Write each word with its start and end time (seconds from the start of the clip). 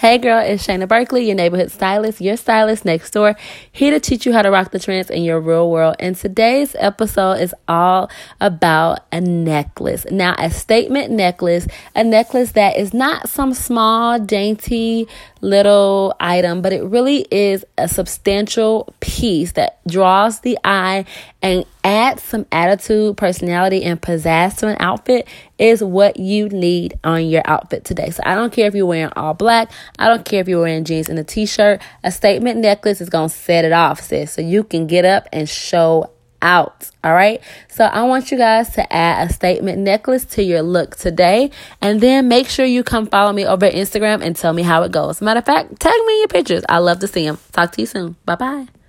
Hey 0.00 0.16
girl, 0.16 0.38
it's 0.38 0.66
Shayna 0.66 0.88
Berkeley, 0.88 1.26
your 1.26 1.34
neighborhood 1.34 1.70
stylist, 1.70 2.22
your 2.22 2.38
stylist 2.38 2.86
next 2.86 3.10
door, 3.10 3.36
here 3.70 3.90
to 3.90 4.00
teach 4.00 4.24
you 4.24 4.32
how 4.32 4.40
to 4.40 4.50
rock 4.50 4.70
the 4.70 4.78
trends 4.78 5.10
in 5.10 5.22
your 5.22 5.38
real 5.38 5.70
world. 5.70 5.96
And 5.98 6.16
today's 6.16 6.74
episode 6.78 7.34
is 7.34 7.54
all 7.68 8.10
about 8.40 9.00
a 9.12 9.20
necklace. 9.20 10.06
Now, 10.10 10.34
a 10.38 10.50
statement 10.50 11.10
necklace, 11.10 11.66
a 11.94 12.02
necklace 12.02 12.52
that 12.52 12.78
is 12.78 12.94
not 12.94 13.28
some 13.28 13.52
small, 13.52 14.18
dainty 14.18 15.06
little 15.42 16.14
item, 16.18 16.62
but 16.62 16.72
it 16.72 16.82
really 16.82 17.26
is 17.30 17.66
a 17.76 17.86
substantial 17.86 18.94
piece 19.00 19.52
that 19.52 19.80
draws 19.86 20.40
the 20.40 20.58
eye 20.64 21.04
and 21.42 21.64
adds 21.84 22.22
some 22.22 22.46
attitude, 22.52 23.16
personality, 23.16 23.82
and 23.84 24.00
pizzazz 24.00 24.58
to 24.58 24.68
an 24.68 24.76
outfit 24.80 25.26
is 25.58 25.82
what 25.82 26.18
you 26.18 26.48
need 26.48 26.98
on 27.04 27.26
your 27.26 27.42
outfit 27.44 27.84
today. 27.84 28.10
So 28.10 28.22
I 28.24 28.34
don't 28.34 28.52
care 28.52 28.66
if 28.66 28.74
you're 28.74 28.86
wearing 28.86 29.12
all 29.16 29.34
black, 29.34 29.70
I 29.98 30.08
don't 30.08 30.24
care 30.24 30.40
if 30.40 30.48
you're 30.48 30.60
wearing 30.60 30.84
jeans 30.84 31.08
and 31.08 31.18
a 31.18 31.24
t-shirt, 31.24 31.80
a 32.02 32.10
statement 32.10 32.58
necklace 32.58 33.00
is 33.00 33.10
gonna 33.10 33.28
set 33.28 33.64
it 33.64 33.72
off, 33.72 34.00
sis. 34.00 34.32
So 34.32 34.40
you 34.40 34.64
can 34.64 34.86
get 34.86 35.04
up 35.04 35.28
and 35.32 35.48
show 35.48 36.10
out. 36.42 36.90
All 37.04 37.12
right. 37.12 37.40
So 37.68 37.84
I 37.84 38.02
want 38.04 38.30
you 38.30 38.38
guys 38.38 38.70
to 38.70 38.92
add 38.92 39.28
a 39.28 39.32
statement 39.32 39.78
necklace 39.78 40.24
to 40.26 40.42
your 40.42 40.62
look 40.62 40.96
today. 40.96 41.50
And 41.80 42.00
then 42.00 42.28
make 42.28 42.48
sure 42.48 42.64
you 42.64 42.82
come 42.82 43.06
follow 43.06 43.32
me 43.32 43.46
over 43.46 43.68
Instagram 43.68 44.22
and 44.22 44.34
tell 44.36 44.52
me 44.52 44.62
how 44.62 44.82
it 44.82 44.92
goes. 44.92 45.20
Matter 45.20 45.38
of 45.38 45.46
fact, 45.46 45.80
tag 45.80 45.92
me 46.06 46.14
in 46.14 46.18
your 46.20 46.28
pictures. 46.28 46.64
I 46.68 46.78
love 46.78 47.00
to 47.00 47.08
see 47.08 47.26
them. 47.26 47.38
Talk 47.52 47.72
to 47.72 47.82
you 47.82 47.86
soon. 47.86 48.16
Bye 48.24 48.36
bye. 48.36 48.79